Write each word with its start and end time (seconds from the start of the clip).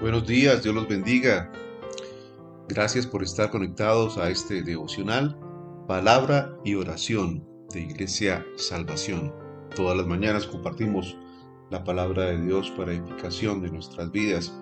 Buenos 0.00 0.26
días, 0.26 0.62
Dios 0.62 0.74
los 0.74 0.88
bendiga. 0.88 1.52
Gracias 2.70 3.06
por 3.06 3.22
estar 3.22 3.50
conectados 3.50 4.16
a 4.16 4.30
este 4.30 4.62
devocional, 4.62 5.38
palabra 5.86 6.56
y 6.64 6.74
oración 6.74 7.46
de 7.74 7.82
Iglesia 7.82 8.42
Salvación. 8.56 9.30
Todas 9.76 9.98
las 9.98 10.06
mañanas 10.06 10.46
compartimos 10.46 11.18
la 11.68 11.84
palabra 11.84 12.24
de 12.24 12.40
Dios 12.40 12.70
para 12.70 12.94
edificación 12.94 13.60
de 13.60 13.72
nuestras 13.72 14.10
vidas, 14.10 14.58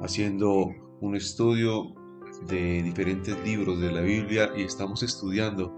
haciendo 0.00 0.74
un 1.00 1.14
estudio 1.14 1.94
de 2.48 2.82
diferentes 2.82 3.40
libros 3.44 3.80
de 3.80 3.92
la 3.92 4.00
Biblia 4.00 4.50
y 4.56 4.62
estamos 4.62 5.04
estudiando, 5.04 5.72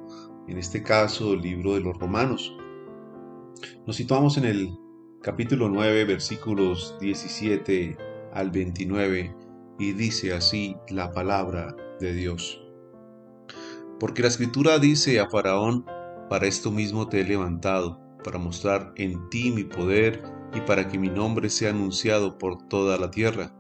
en 0.49 0.57
este 0.57 0.83
caso, 0.83 1.35
el 1.35 1.43
libro 1.43 1.75
de 1.75 1.83
los 1.83 1.99
Romanos. 1.99 2.57
Nos 3.87 3.97
situamos 3.97 4.39
en 4.39 4.47
el 4.47 4.71
capítulo 5.21 5.69
9, 5.69 6.07
versículos 6.07 6.97
17 7.03 8.08
al 8.33 8.51
29 8.51 9.35
y 9.79 9.93
dice 9.93 10.33
así 10.33 10.77
la 10.89 11.13
palabra 11.13 11.75
de 12.01 12.13
Dios. 12.13 12.61
Porque 14.01 14.23
la 14.23 14.29
escritura 14.29 14.79
dice 14.79 15.21
a 15.21 15.29
Faraón, 15.29 15.85
para 16.29 16.47
esto 16.47 16.71
mismo 16.71 17.09
te 17.09 17.21
he 17.21 17.25
levantado, 17.25 18.01
para 18.23 18.39
mostrar 18.39 18.93
en 18.97 19.29
ti 19.31 19.51
mi 19.51 19.65
poder 19.65 20.23
y 20.55 20.61
para 20.61 20.89
que 20.89 20.99
mi 20.99 21.09
nombre 21.09 21.51
sea 21.51 21.71
anunciado 21.71 22.39
por 22.39 22.69
toda 22.69 22.99
la 22.99 23.11
tierra. 23.11 23.53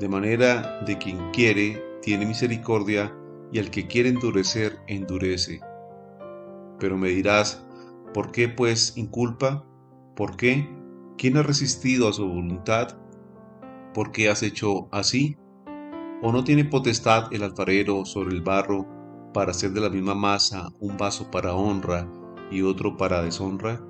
De 0.00 0.08
manera 0.08 0.80
de 0.84 0.98
quien 0.98 1.30
quiere, 1.30 1.82
tiene 2.02 2.26
misericordia, 2.26 3.14
y 3.50 3.58
al 3.58 3.70
que 3.70 3.86
quiere 3.86 4.10
endurecer, 4.10 4.78
endurece. 4.86 5.60
Pero 6.78 6.96
me 6.96 7.08
dirás, 7.08 7.64
¿por 8.12 8.30
qué 8.30 8.48
pues 8.48 8.96
inculpa? 8.96 9.64
¿Por 10.14 10.36
qué? 10.36 10.68
¿Quién 11.16 11.36
ha 11.36 11.42
resistido 11.42 12.08
a 12.08 12.12
su 12.12 12.26
voluntad? 12.28 12.96
¿Por 13.98 14.12
qué 14.12 14.28
has 14.28 14.44
hecho 14.44 14.86
así? 14.92 15.36
¿O 16.22 16.30
no 16.30 16.44
tiene 16.44 16.64
potestad 16.64 17.32
el 17.32 17.42
alfarero 17.42 18.04
sobre 18.04 18.32
el 18.32 18.42
barro 18.42 18.86
para 19.34 19.50
hacer 19.50 19.72
de 19.72 19.80
la 19.80 19.90
misma 19.90 20.14
masa 20.14 20.68
un 20.78 20.96
vaso 20.96 21.32
para 21.32 21.56
honra 21.56 22.08
y 22.48 22.62
otro 22.62 22.96
para 22.96 23.22
deshonra? 23.22 23.84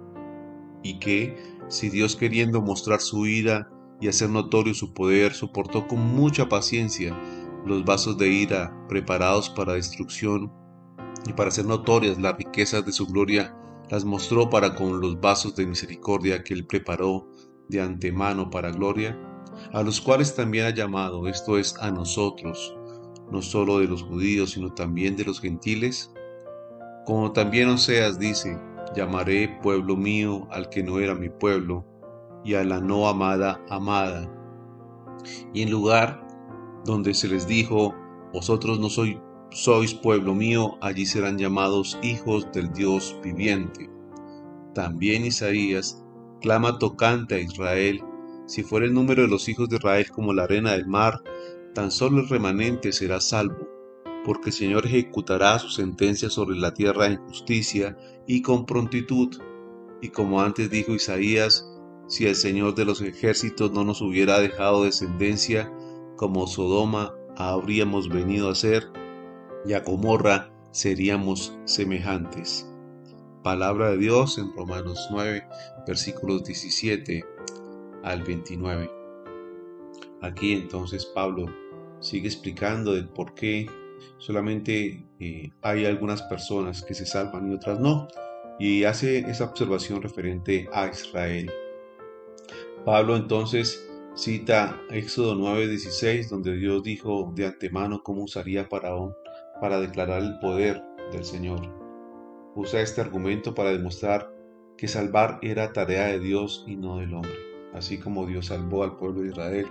¿Y 0.83 0.99
que, 0.99 1.37
si 1.69 1.91
Dios 1.91 2.17
queriendo 2.17 2.63
mostrar 2.63 3.03
su 3.03 3.27
ira 3.27 3.69
y 4.01 4.09
hacer 4.09 4.31
notorio 4.31 4.73
su 4.73 4.95
poder, 4.95 5.35
soportó 5.35 5.87
con 5.87 6.01
mucha 6.01 6.49
paciencia 6.49 7.15
los 7.67 7.85
vasos 7.85 8.17
de 8.17 8.29
ira 8.29 8.75
preparados 8.89 9.51
para 9.51 9.75
destrucción 9.75 10.51
y 11.27 11.35
para 11.35 11.49
hacer 11.49 11.67
notorias 11.67 12.19
las 12.19 12.35
riquezas 12.39 12.83
de 12.87 12.93
su 12.93 13.07
gloria, 13.09 13.55
las 13.91 14.07
mostró 14.07 14.49
para 14.49 14.75
con 14.75 15.03
los 15.03 15.21
vasos 15.21 15.55
de 15.55 15.67
misericordia 15.67 16.43
que 16.43 16.55
él 16.55 16.67
preparó 16.67 17.29
de 17.69 17.83
antemano 17.83 18.49
para 18.49 18.71
gloria? 18.71 19.23
A 19.73 19.83
los 19.83 20.01
cuales 20.01 20.35
también 20.35 20.67
ha 20.67 20.71
llamado, 20.71 21.29
esto 21.29 21.59
es, 21.59 21.77
a 21.81 21.91
nosotros, 21.91 22.77
no 23.31 23.43
solo 23.43 23.79
de 23.79 23.87
los 23.87 24.03
judíos, 24.03 24.51
sino 24.51 24.73
también 24.73 25.17
de 25.17 25.25
los 25.25 25.41
gentiles? 25.41 26.13
Como 27.05 27.33
también 27.33 27.69
Oseas 27.69 28.19
dice, 28.19 28.59
llamaré 28.95 29.59
pueblo 29.63 29.97
mío 29.97 30.47
al 30.51 30.69
que 30.69 30.83
no 30.83 30.99
era 30.99 31.15
mi 31.15 31.29
pueblo, 31.29 31.85
y 32.45 32.55
a 32.55 32.65
la 32.65 32.81
no 32.81 33.09
amada 33.09 33.61
amada. 33.69 34.31
Y 35.53 35.63
en 35.63 35.71
lugar 35.71 36.27
donde 36.85 37.15
se 37.15 37.29
les 37.29 37.47
dijo, 37.47 37.95
vosotros 38.33 38.79
no 38.79 38.89
sois, 38.89 39.17
sois 39.51 39.95
pueblo 39.95 40.35
mío, 40.35 40.77
allí 40.81 41.07
serán 41.07 41.39
llamados 41.39 41.99
hijos 42.03 42.51
del 42.53 42.73
Dios 42.73 43.17
viviente. 43.23 43.91
También 44.75 45.25
Isaías 45.25 46.05
clama 46.41 46.79
tocante 46.79 47.35
a 47.35 47.41
Israel 47.41 48.03
si 48.49 48.63
fuera 48.63 48.87
el 48.87 48.95
número 48.95 49.23
de 49.23 49.29
los 49.29 49.47
hijos 49.49 49.69
de 49.69 49.77
Israel 49.77 50.11
como 50.11 50.33
la 50.33 50.45
arena 50.45 50.73
del 50.73 50.87
mar, 50.87 51.23
tan 51.75 51.91
solo 51.91 52.21
el 52.21 52.29
remanente 52.29 52.93
será 52.93 53.21
salvo, 53.21 53.69
porque 54.25 54.49
el 54.49 54.55
Señor 54.55 54.87
ejecutará 54.87 55.59
su 55.59 55.69
sentencia 55.69 56.31
sobre 56.31 56.57
la 56.57 56.73
tierra 56.73 57.07
en 57.07 57.19
justicia 57.19 57.97
y 58.27 58.41
con 58.41 58.65
prontitud. 58.65 59.37
Y 60.01 60.09
como 60.09 60.41
antes 60.41 60.71
dijo 60.71 60.95
Isaías, 60.95 61.71
si 62.09 62.27
el 62.27 62.37
Señor 62.37 62.75
de 62.75 62.87
los 62.87 63.03
ejércitos 63.03 63.71
no 63.73 63.85
nos 63.85 64.01
hubiera 64.01 64.41
dejado 64.41 64.85
descendencia, 64.85 65.71
como 66.17 66.47
Sodoma 66.47 67.15
habríamos 67.37 68.09
venido 68.09 68.51
a 68.51 68.55
ser, 68.55 68.91
y 69.67 69.75
a 69.75 69.81
Gomorra 69.81 70.51
seríamos 70.71 71.55
semejantes. 71.67 72.67
Palabra 73.43 73.91
de 73.91 73.99
Dios 73.99 74.39
en 74.39 74.55
Romanos 74.57 75.07
9, 75.11 75.47
versículos 75.87 76.45
17 76.45 77.38
al 78.09 78.23
29. 78.23 78.91
Aquí 80.23 80.53
entonces 80.53 81.05
Pablo 81.07 81.47
sigue 82.01 82.29
explicando 82.29 82.95
el 82.95 83.09
por 83.09 83.35
qué 83.35 83.69
solamente 84.19 85.07
eh, 85.21 85.51
hay 85.63 85.85
algunas 85.85 86.23
personas 86.23 86.83
que 86.83 86.95
se 86.95 87.07
salvan 87.07 87.51
y 87.51 87.55
otras 87.55 87.79
no, 87.79 88.09
y 88.59 88.85
hace 88.85 89.19
esa 89.19 89.45
observación 89.45 90.03
referente 90.03 90.69
a 90.73 90.89
Israel. 90.89 91.51
Pablo 92.85 93.17
entonces 93.17 93.89
cita 94.15 94.81
Éxodo 94.91 95.37
9:16, 95.37 96.29
donde 96.29 96.57
Dios 96.57 96.83
dijo 96.83 97.33
de 97.35 97.47
antemano 97.47 98.03
cómo 98.03 98.25
usaría 98.25 98.65
Faraón 98.65 99.15
para 99.61 99.81
declarar 99.81 100.23
el 100.23 100.39
poder 100.41 100.83
del 101.13 101.25
Señor. 101.25 101.61
Usa 102.55 102.81
este 102.81 103.01
argumento 103.01 103.55
para 103.55 103.71
demostrar 103.71 104.33
que 104.77 104.89
salvar 104.89 105.39
era 105.43 105.73
tarea 105.73 106.07
de 106.07 106.21
Dios 106.21 106.65
y 106.67 106.77
no 106.77 106.99
del 106.99 107.15
hombre 107.15 107.48
así 107.75 107.99
como 107.99 108.27
Dios 108.27 108.47
salvó 108.47 108.83
al 108.83 108.97
pueblo 108.97 109.23
de 109.23 109.29
Israel 109.29 109.67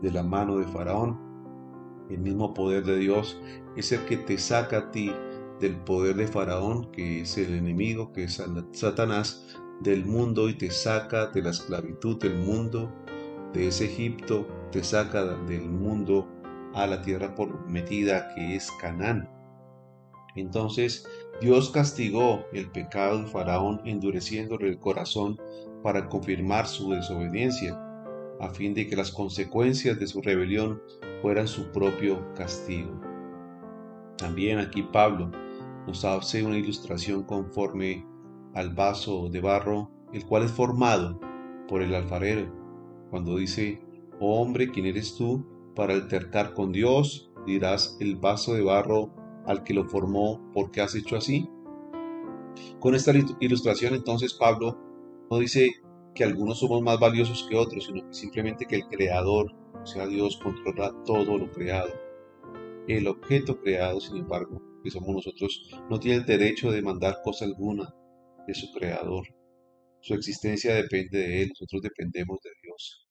de 0.00 0.10
la 0.10 0.22
mano 0.22 0.58
de 0.58 0.66
Faraón. 0.66 1.18
El 2.10 2.18
mismo 2.18 2.52
poder 2.52 2.84
de 2.84 2.98
Dios 2.98 3.40
es 3.76 3.92
el 3.92 4.04
que 4.04 4.16
te 4.18 4.36
saca 4.38 4.78
a 4.78 4.90
ti 4.90 5.12
del 5.60 5.76
poder 5.76 6.16
de 6.16 6.26
Faraón, 6.26 6.90
que 6.90 7.20
es 7.20 7.38
el 7.38 7.54
enemigo, 7.54 8.12
que 8.12 8.24
es 8.24 8.42
Satanás, 8.72 9.46
del 9.80 10.04
mundo 10.04 10.48
y 10.48 10.54
te 10.54 10.70
saca 10.70 11.28
de 11.28 11.42
la 11.42 11.50
esclavitud 11.50 12.18
del 12.18 12.36
mundo, 12.36 12.92
de 13.52 13.68
ese 13.68 13.86
Egipto, 13.86 14.46
te 14.70 14.82
saca 14.82 15.24
del 15.24 15.68
mundo 15.68 16.28
a 16.74 16.86
la 16.86 17.02
tierra 17.02 17.34
prometida 17.34 18.34
que 18.34 18.56
es 18.56 18.70
Canaán. 18.80 19.28
Entonces 20.34 21.06
Dios 21.40 21.70
castigó 21.70 22.44
el 22.52 22.70
pecado 22.70 23.22
de 23.22 23.28
Faraón 23.28 23.80
endureciéndole 23.84 24.68
el 24.68 24.78
corazón 24.78 25.38
para 25.82 26.08
confirmar 26.08 26.66
su 26.66 26.90
desobediencia, 26.90 27.78
a 28.40 28.48
fin 28.48 28.74
de 28.74 28.86
que 28.86 28.96
las 28.96 29.10
consecuencias 29.10 29.98
de 29.98 30.06
su 30.06 30.20
rebelión 30.20 30.82
fueran 31.20 31.46
su 31.46 31.70
propio 31.70 32.32
castigo. 32.34 33.00
También 34.16 34.58
aquí 34.58 34.82
Pablo 34.82 35.30
nos 35.86 36.04
hace 36.04 36.44
una 36.44 36.56
ilustración 36.56 37.24
conforme 37.24 38.06
al 38.54 38.70
vaso 38.74 39.28
de 39.28 39.40
barro, 39.40 39.90
el 40.12 40.24
cual 40.26 40.44
es 40.44 40.52
formado 40.52 41.18
por 41.68 41.82
el 41.82 41.94
alfarero, 41.94 42.52
cuando 43.10 43.36
dice, 43.36 43.80
oh 44.20 44.40
hombre, 44.40 44.70
¿quién 44.70 44.86
eres 44.86 45.14
tú 45.16 45.44
para 45.74 45.94
altercar 45.94 46.54
con 46.54 46.72
Dios? 46.72 47.30
Dirás 47.46 47.96
el 48.00 48.16
vaso 48.16 48.54
de 48.54 48.62
barro 48.62 49.10
al 49.46 49.64
que 49.64 49.74
lo 49.74 49.84
formó, 49.84 50.40
¿por 50.52 50.70
qué 50.70 50.80
has 50.80 50.94
hecho 50.94 51.16
así? 51.16 51.48
Con 52.78 52.94
esta 52.94 53.12
ilustración 53.40 53.94
entonces 53.94 54.34
Pablo 54.34 54.91
no 55.30 55.38
dice 55.38 55.70
que 56.14 56.24
algunos 56.24 56.58
somos 56.58 56.82
más 56.82 56.98
valiosos 56.98 57.46
que 57.48 57.56
otros, 57.56 57.86
sino 57.86 58.06
que 58.06 58.14
simplemente 58.14 58.66
que 58.66 58.76
el 58.76 58.86
creador, 58.86 59.52
o 59.82 59.86
sea 59.86 60.06
Dios, 60.06 60.38
controla 60.42 60.94
todo 61.04 61.38
lo 61.38 61.50
creado. 61.50 61.92
El 62.88 63.06
objeto 63.06 63.60
creado, 63.60 64.00
sin 64.00 64.18
embargo, 64.18 64.60
que 64.82 64.90
somos 64.90 65.14
nosotros, 65.14 65.70
no 65.88 65.98
tiene 65.98 66.18
el 66.18 66.26
derecho 66.26 66.70
de 66.70 66.76
demandar 66.76 67.18
cosa 67.22 67.44
alguna 67.44 67.94
de 68.46 68.54
su 68.54 68.72
creador. 68.72 69.26
Su 70.00 70.14
existencia 70.14 70.74
depende 70.74 71.18
de 71.18 71.42
él, 71.42 71.48
nosotros 71.50 71.82
dependemos 71.82 72.38
de 72.42 72.50
Dios. 72.62 73.08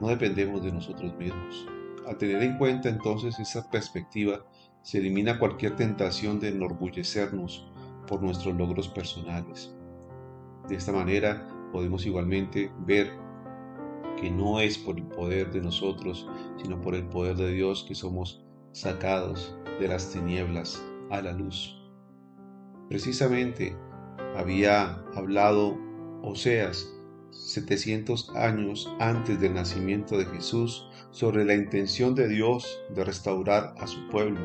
No 0.00 0.08
dependemos 0.08 0.62
de 0.62 0.72
nosotros 0.72 1.14
mismos. 1.16 1.66
Al 2.06 2.18
tener 2.18 2.42
en 2.42 2.58
cuenta 2.58 2.88
entonces 2.88 3.38
esa 3.40 3.68
perspectiva, 3.70 4.46
se 4.82 4.98
elimina 4.98 5.38
cualquier 5.38 5.76
tentación 5.76 6.38
de 6.38 6.48
enorgullecernos 6.48 7.66
por 8.06 8.22
nuestros 8.22 8.54
logros 8.54 8.88
personales. 8.88 9.74
De 10.68 10.76
esta 10.76 10.92
manera 10.92 11.46
podemos 11.72 12.06
igualmente 12.06 12.72
ver 12.86 13.12
que 14.20 14.30
no 14.30 14.60
es 14.60 14.78
por 14.78 14.96
el 14.96 15.04
poder 15.04 15.50
de 15.50 15.60
nosotros, 15.60 16.28
sino 16.62 16.80
por 16.80 16.94
el 16.94 17.04
poder 17.04 17.36
de 17.36 17.52
Dios 17.52 17.84
que 17.86 17.94
somos 17.94 18.44
sacados 18.72 19.56
de 19.80 19.88
las 19.88 20.10
tinieblas 20.10 20.82
a 21.10 21.20
la 21.20 21.32
luz. 21.32 21.76
Precisamente 22.88 23.76
había 24.36 25.02
hablado 25.14 25.76
Oseas 26.22 26.90
700 27.30 28.30
años 28.36 28.90
antes 29.00 29.40
del 29.40 29.54
nacimiento 29.54 30.16
de 30.16 30.26
Jesús 30.26 30.88
sobre 31.10 31.44
la 31.44 31.54
intención 31.54 32.14
de 32.14 32.28
Dios 32.28 32.80
de 32.94 33.04
restaurar 33.04 33.74
a 33.78 33.86
su 33.86 34.08
pueblo. 34.08 34.40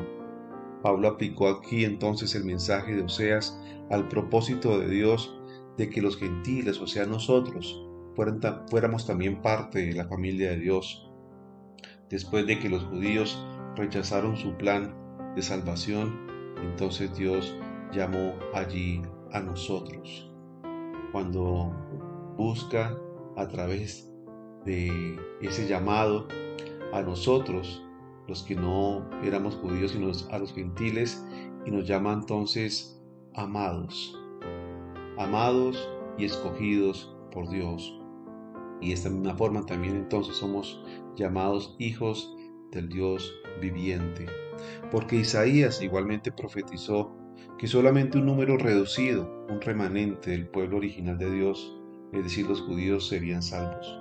Pablo 0.82 1.08
aplicó 1.08 1.48
aquí 1.48 1.84
entonces 1.84 2.34
el 2.34 2.44
mensaje 2.44 2.94
de 2.94 3.02
Oseas 3.02 3.58
al 3.90 4.08
propósito 4.08 4.78
de 4.78 4.88
Dios 4.88 5.39
de 5.80 5.88
que 5.88 6.02
los 6.02 6.18
gentiles, 6.18 6.78
o 6.78 6.86
sea 6.86 7.06
nosotros, 7.06 7.82
fuéramos 8.68 9.06
también 9.06 9.40
parte 9.40 9.78
de 9.78 9.94
la 9.94 10.06
familia 10.06 10.50
de 10.50 10.58
Dios. 10.58 11.06
después 12.10 12.44
de 12.46 12.58
que 12.58 12.68
los 12.68 12.82
judíos 12.84 13.42
rechazaron 13.76 14.36
su 14.36 14.52
plan 14.56 14.94
de 15.36 15.42
salvación, 15.42 16.26
entonces 16.60 17.16
Dios 17.16 17.56
llamó 17.92 18.34
allí 18.52 19.00
a 19.32 19.40
nosotros. 19.40 20.28
Cuando 21.12 21.72
busca 22.36 22.94
a 23.36 23.48
través 23.48 24.12
de 24.66 25.16
ese 25.40 25.66
llamado 25.66 26.26
a 26.92 27.00
nosotros, 27.00 27.82
los 28.28 28.42
que 28.42 28.56
no 28.56 29.08
éramos 29.22 29.54
judíos, 29.54 29.92
sino 29.92 30.10
a 30.30 30.38
los 30.38 30.52
gentiles, 30.52 31.24
y 31.64 31.70
nos 31.70 31.86
llama 31.86 32.12
entonces 32.12 33.00
amados, 33.34 34.19
amados 35.20 35.88
y 36.16 36.24
escogidos 36.24 37.14
por 37.30 37.48
Dios. 37.50 37.94
Y 38.80 38.88
de 38.88 38.94
esta 38.94 39.10
misma 39.10 39.36
forma 39.36 39.66
también 39.66 39.94
entonces 39.94 40.36
somos 40.36 40.82
llamados 41.14 41.76
hijos 41.78 42.34
del 42.72 42.88
Dios 42.88 43.32
viviente. 43.60 44.26
Porque 44.90 45.16
Isaías 45.16 45.82
igualmente 45.82 46.32
profetizó 46.32 47.14
que 47.58 47.66
solamente 47.66 48.16
un 48.16 48.26
número 48.26 48.56
reducido, 48.56 49.46
un 49.50 49.60
remanente 49.60 50.30
del 50.30 50.48
pueblo 50.48 50.78
original 50.78 51.18
de 51.18 51.30
Dios, 51.30 51.76
es 52.12 52.24
decir, 52.24 52.46
los 52.46 52.62
judíos, 52.62 53.06
serían 53.06 53.42
salvos. 53.42 54.00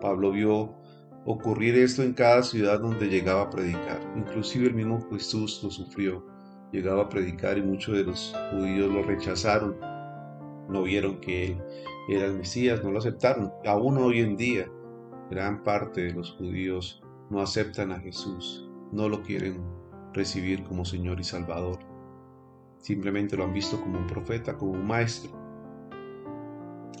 Pablo 0.00 0.30
vio 0.30 0.76
ocurrir 1.24 1.76
esto 1.76 2.04
en 2.04 2.14
cada 2.14 2.44
ciudad 2.44 2.80
donde 2.80 3.08
llegaba 3.08 3.42
a 3.42 3.50
predicar. 3.50 4.00
Inclusive 4.16 4.68
el 4.68 4.74
mismo 4.74 5.04
Jesús 5.10 5.60
lo 5.64 5.70
sufrió. 5.70 6.24
Llegaba 6.72 7.02
a 7.02 7.08
predicar 7.08 7.58
y 7.58 7.62
muchos 7.62 7.96
de 7.96 8.04
los 8.04 8.32
judíos 8.52 8.88
lo 8.92 9.02
rechazaron. 9.02 9.89
No 10.70 10.84
vieron 10.84 11.20
que 11.20 11.46
él 11.46 11.62
era 12.08 12.26
el 12.26 12.38
Mesías, 12.38 12.82
no 12.82 12.90
lo 12.90 12.98
aceptaron. 12.98 13.52
Aún 13.66 13.98
hoy 13.98 14.20
en 14.20 14.36
día, 14.36 14.70
gran 15.30 15.62
parte 15.62 16.02
de 16.02 16.12
los 16.12 16.32
judíos 16.32 17.02
no 17.28 17.40
aceptan 17.40 17.92
a 17.92 18.00
Jesús, 18.00 18.68
no 18.92 19.08
lo 19.08 19.22
quieren 19.22 19.62
recibir 20.12 20.64
como 20.64 20.84
Señor 20.84 21.20
y 21.20 21.24
Salvador. 21.24 21.78
Simplemente 22.78 23.36
lo 23.36 23.44
han 23.44 23.52
visto 23.52 23.80
como 23.80 23.98
un 23.98 24.06
profeta, 24.06 24.56
como 24.56 24.72
un 24.72 24.86
maestro. 24.86 25.32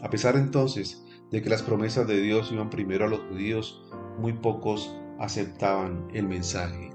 A 0.02 0.10
pesar 0.10 0.36
entonces 0.36 1.04
de 1.30 1.42
que 1.42 1.50
las 1.50 1.62
promesas 1.62 2.06
de 2.06 2.20
Dios 2.20 2.50
iban 2.52 2.70
primero 2.70 3.04
a 3.04 3.08
los 3.08 3.20
judíos, 3.20 3.84
muy 4.18 4.32
pocos 4.32 4.94
aceptaban 5.18 6.08
el 6.12 6.26
mensaje 6.26 6.90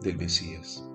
del 0.00 0.16
Mesías. 0.16 0.88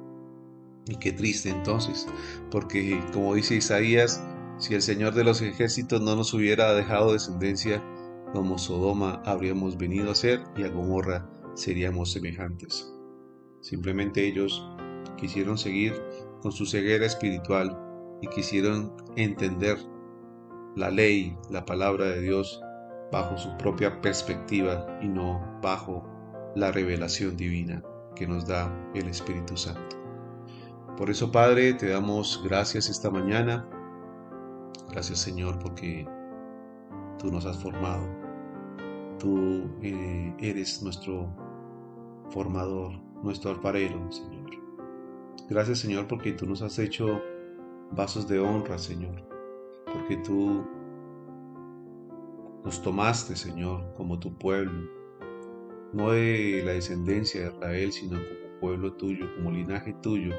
Y 0.87 0.95
qué 0.95 1.11
triste 1.11 1.49
entonces, 1.49 2.07
porque 2.49 2.99
como 3.13 3.35
dice 3.35 3.55
Isaías, 3.55 4.23
si 4.61 4.75
el 4.75 4.83
Señor 4.83 5.15
de 5.15 5.23
los 5.23 5.41
ejércitos 5.41 5.99
no 6.01 6.15
nos 6.15 6.35
hubiera 6.35 6.73
dejado 6.73 7.13
descendencia, 7.13 7.83
como 8.31 8.59
Sodoma 8.59 9.21
habríamos 9.25 9.75
venido 9.75 10.11
a 10.11 10.15
ser 10.15 10.43
y 10.55 10.63
a 10.63 10.69
Gomorra 10.69 11.27
seríamos 11.55 12.11
semejantes. 12.11 12.93
Simplemente 13.61 14.25
ellos 14.25 14.63
quisieron 15.17 15.57
seguir 15.57 15.93
con 16.43 16.51
su 16.51 16.67
ceguera 16.67 17.07
espiritual 17.07 17.75
y 18.21 18.27
quisieron 18.27 18.95
entender 19.15 19.79
la 20.75 20.91
ley, 20.91 21.35
la 21.49 21.65
palabra 21.65 22.05
de 22.05 22.21
Dios, 22.21 22.61
bajo 23.11 23.37
su 23.39 23.57
propia 23.57 23.99
perspectiva 23.99 24.99
y 25.01 25.07
no 25.07 25.59
bajo 25.63 26.07
la 26.55 26.71
revelación 26.71 27.35
divina 27.35 27.83
que 28.15 28.27
nos 28.27 28.45
da 28.45 28.71
el 28.93 29.07
Espíritu 29.07 29.57
Santo. 29.57 29.97
Por 30.97 31.09
eso, 31.09 31.31
Padre, 31.31 31.73
te 31.73 31.89
damos 31.89 32.41
gracias 32.43 32.89
esta 32.89 33.09
mañana. 33.09 33.67
Gracias, 34.91 35.19
Señor, 35.19 35.57
porque 35.59 36.05
tú 37.17 37.31
nos 37.31 37.45
has 37.45 37.57
formado. 37.57 38.05
Tú 39.19 39.69
eh, 39.81 40.35
eres 40.39 40.83
nuestro 40.83 41.33
formador, 42.29 42.99
nuestro 43.23 43.51
alfarero, 43.51 44.11
Señor. 44.11 44.51
Gracias, 45.49 45.79
Señor, 45.79 46.07
porque 46.07 46.33
tú 46.33 46.45
nos 46.45 46.61
has 46.61 46.77
hecho 46.77 47.21
vasos 47.91 48.27
de 48.27 48.39
honra, 48.39 48.77
Señor. 48.77 49.23
Porque 49.85 50.17
tú 50.17 50.65
nos 52.65 52.81
tomaste, 52.81 53.37
Señor, 53.37 53.93
como 53.95 54.19
tu 54.19 54.37
pueblo. 54.37 54.89
No 55.93 56.11
de 56.11 56.63
la 56.65 56.73
descendencia 56.73 57.41
de 57.41 57.47
Israel, 57.47 57.91
sino 57.93 58.17
como 58.17 58.59
pueblo 58.59 58.93
tuyo, 58.93 59.33
como 59.35 59.51
linaje 59.51 59.93
tuyo, 60.01 60.33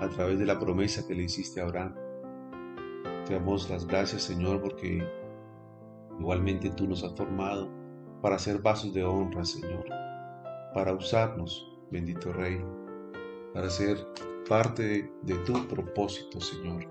a 0.00 0.08
través 0.08 0.38
de 0.38 0.46
la 0.46 0.58
promesa 0.58 1.06
que 1.06 1.14
le 1.14 1.24
hiciste 1.24 1.60
a 1.60 1.64
Abraham. 1.64 2.03
Te 3.26 3.34
damos 3.34 3.70
las 3.70 3.86
gracias, 3.86 4.22
Señor, 4.22 4.60
porque 4.60 5.02
igualmente 6.18 6.70
tú 6.70 6.86
nos 6.86 7.02
has 7.04 7.14
formado 7.14 7.68
para 8.20 8.38
ser 8.38 8.60
vasos 8.60 8.92
de 8.92 9.04
honra, 9.04 9.44
Señor 9.44 9.84
para 10.74 10.92
usarnos, 10.92 11.72
bendito 11.90 12.32
Rey, 12.32 12.60
para 13.54 13.70
ser 13.70 13.96
parte 14.48 15.10
de, 15.22 15.34
tu 15.46 15.66
propósito, 15.68 16.40
Señor. 16.40 16.86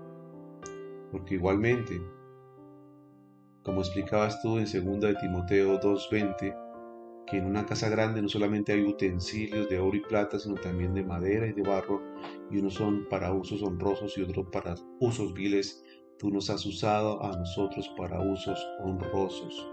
Porque 1.12 1.34
igualmente, 1.34 2.00
como 3.62 3.82
explicabas 3.82 4.40
tú 4.42 4.58
en 4.58 4.64
2 4.64 5.00
de 5.00 5.14
Timoteo 5.16 5.78
2.20, 5.78 6.60
que 7.26 7.36
en 7.38 7.46
una 7.46 7.64
casa 7.64 7.88
grande 7.88 8.20
no 8.20 8.28
solamente 8.28 8.72
hay 8.72 8.82
utensilios 8.82 9.68
de 9.68 9.78
oro 9.78 9.96
y 9.96 10.00
plata, 10.00 10.38
sino 10.38 10.56
también 10.56 10.94
de 10.94 11.04
madera 11.04 11.46
y 11.46 11.52
de 11.52 11.62
barro, 11.62 12.02
y 12.50 12.58
unos 12.58 12.74
son 12.74 13.06
para 13.08 13.32
usos 13.32 13.62
honrosos 13.62 14.16
y 14.18 14.22
otros 14.22 14.46
para 14.50 14.74
usos 14.98 15.32
viles. 15.34 15.83
Tú 16.24 16.30
nos 16.30 16.48
has 16.48 16.64
usado 16.64 17.22
a 17.22 17.36
nosotros 17.36 17.86
para 17.98 18.18
usos 18.18 18.58
honrosos. 18.82 19.68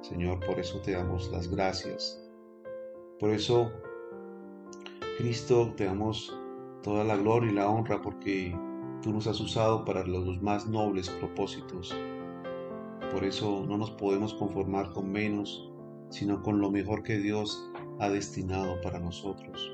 Señor, 0.00 0.38
por 0.46 0.60
eso 0.60 0.80
te 0.80 0.92
damos 0.92 1.28
las 1.32 1.50
gracias. 1.50 2.24
Por 3.18 3.30
eso, 3.30 3.72
Cristo, 5.16 5.74
te 5.76 5.86
damos 5.86 6.32
toda 6.84 7.02
la 7.02 7.16
gloria 7.16 7.50
y 7.50 7.54
la 7.56 7.68
honra 7.68 8.00
porque 8.00 8.56
tú 9.02 9.12
nos 9.12 9.26
has 9.26 9.40
usado 9.40 9.84
para 9.84 10.06
los 10.06 10.40
más 10.40 10.68
nobles 10.68 11.10
propósitos. 11.10 11.92
Por 13.10 13.24
eso 13.24 13.64
no 13.66 13.76
nos 13.76 13.90
podemos 13.90 14.34
conformar 14.34 14.92
con 14.92 15.10
menos, 15.10 15.68
sino 16.10 16.40
con 16.44 16.60
lo 16.60 16.70
mejor 16.70 17.02
que 17.02 17.18
Dios 17.18 17.72
ha 17.98 18.08
destinado 18.08 18.80
para 18.82 19.00
nosotros. 19.00 19.68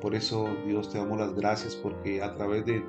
Por 0.00 0.14
eso, 0.14 0.46
Dios, 0.64 0.88
te 0.88 0.98
damos 0.98 1.18
las 1.18 1.34
gracias 1.34 1.74
porque 1.74 2.22
a 2.22 2.32
través 2.32 2.64
de 2.64 2.84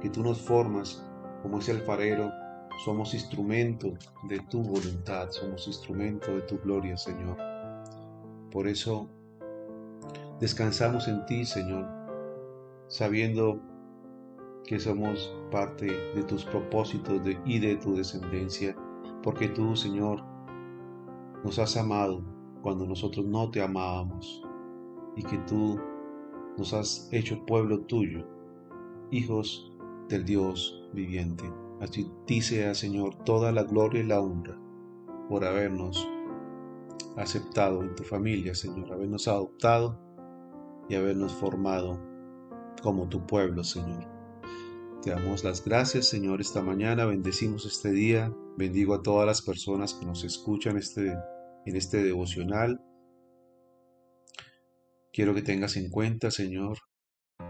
que 0.00 0.08
tú 0.08 0.22
nos 0.22 0.40
formas 0.40 1.04
como 1.46 1.60
ese 1.60 1.72
alfarero, 1.72 2.32
somos 2.84 3.14
instrumento 3.14 3.94
de 4.28 4.40
tu 4.50 4.62
voluntad, 4.62 5.30
somos 5.30 5.66
instrumento 5.66 6.34
de 6.34 6.42
tu 6.42 6.58
gloria, 6.58 6.96
Señor. 6.96 7.36
Por 8.50 8.66
eso 8.68 9.08
Descansamos 10.40 11.08
en 11.08 11.24
ti, 11.24 11.46
Señor, 11.46 11.86
sabiendo 12.88 13.58
que 14.66 14.78
somos 14.78 15.34
parte 15.50 15.86
de 16.14 16.22
tus 16.24 16.44
propósitos 16.44 17.22
y 17.46 17.58
de 17.58 17.76
tu 17.76 17.94
descendencia, 17.96 18.76
porque 19.22 19.48
tú, 19.48 19.74
Señor, 19.74 20.22
nos 21.42 21.58
has 21.58 21.78
amado 21.78 22.22
cuando 22.60 22.86
nosotros 22.86 23.24
no 23.24 23.50
te 23.50 23.62
amábamos 23.62 24.42
y 25.16 25.22
que 25.22 25.38
tú 25.46 25.80
nos 26.58 26.74
has 26.74 27.08
hecho 27.12 27.42
pueblo 27.46 27.80
tuyo, 27.86 28.26
hijos 29.10 29.72
del 30.08 30.24
Dios 30.24 30.88
viviente. 30.92 31.44
A 31.80 31.86
ti 31.86 32.42
sea, 32.42 32.74
Señor, 32.74 33.22
toda 33.24 33.52
la 33.52 33.64
gloria 33.64 34.02
y 34.02 34.06
la 34.06 34.20
honra 34.20 34.58
por 35.28 35.44
habernos 35.44 36.08
aceptado 37.16 37.82
en 37.82 37.94
tu 37.94 38.04
familia, 38.04 38.54
Señor, 38.54 38.92
habernos 38.92 39.28
adoptado 39.28 39.98
y 40.88 40.94
habernos 40.94 41.32
formado 41.32 42.00
como 42.82 43.08
tu 43.08 43.26
pueblo, 43.26 43.64
Señor. 43.64 44.06
Te 45.02 45.10
damos 45.10 45.44
las 45.44 45.64
gracias, 45.64 46.06
Señor, 46.06 46.40
esta 46.40 46.62
mañana. 46.62 47.04
Bendecimos 47.06 47.64
este 47.64 47.90
día. 47.90 48.32
Bendigo 48.56 48.94
a 48.94 49.02
todas 49.02 49.26
las 49.26 49.42
personas 49.42 49.94
que 49.94 50.06
nos 50.06 50.24
escuchan 50.24 50.76
este, 50.76 51.16
en 51.64 51.76
este 51.76 52.02
devocional. 52.02 52.80
Quiero 55.12 55.34
que 55.34 55.42
tengas 55.42 55.76
en 55.76 55.90
cuenta, 55.90 56.30
Señor, 56.30 56.78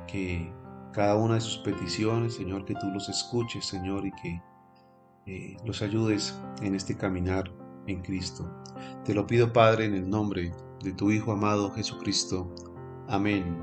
que 0.06 0.52
cada 0.96 1.14
una 1.14 1.34
de 1.34 1.42
sus 1.42 1.58
peticiones, 1.58 2.32
Señor, 2.32 2.64
que 2.64 2.72
tú 2.72 2.86
los 2.90 3.10
escuches, 3.10 3.66
Señor, 3.66 4.06
y 4.06 4.12
que 4.12 4.42
eh, 5.26 5.56
los 5.66 5.82
ayudes 5.82 6.34
en 6.62 6.74
este 6.74 6.96
caminar 6.96 7.52
en 7.86 8.00
Cristo. 8.00 8.50
Te 9.04 9.12
lo 9.12 9.26
pido, 9.26 9.52
Padre, 9.52 9.84
en 9.84 9.92
el 9.92 10.08
nombre 10.08 10.54
de 10.82 10.92
tu 10.92 11.10
Hijo 11.10 11.32
amado 11.32 11.70
Jesucristo. 11.72 12.50
Amén 13.08 13.58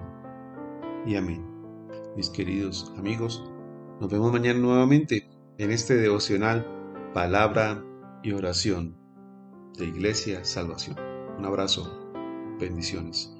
y 1.07 1.15
amén. 1.15 1.43
Mis 2.15 2.29
queridos 2.29 2.93
amigos, 2.99 3.43
nos 3.99 4.11
vemos 4.11 4.31
mañana 4.31 4.59
nuevamente 4.59 5.27
en 5.57 5.71
este 5.71 5.95
devocional 5.95 6.67
Palabra 7.15 7.83
y 8.21 8.33
Oración 8.33 8.95
de 9.79 9.85
Iglesia 9.85 10.45
Salvación. 10.45 10.97
Un 11.39 11.45
abrazo, 11.45 12.13
bendiciones. 12.59 13.32